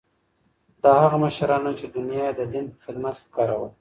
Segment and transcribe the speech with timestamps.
[0.83, 3.69] دا هغه مشران وو چې دنیا یې د دین په خدمت کې کاروله.